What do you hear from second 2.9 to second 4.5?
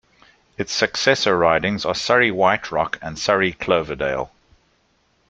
and Surrey-Cloverdale.